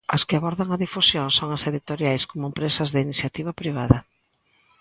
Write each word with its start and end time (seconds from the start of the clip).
As 0.15 0.21
que 0.27 0.35
abordan 0.37 0.69
a 0.71 0.81
difusión 0.85 1.27
son 1.37 1.49
as 1.57 1.63
editoriais 1.71 2.23
como 2.29 2.49
empresas 2.49 2.89
de 2.93 3.03
iniciativa 3.07 3.51
privada. 3.61 3.97